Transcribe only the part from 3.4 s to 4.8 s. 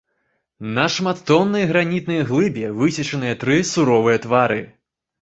тры суровыя твары.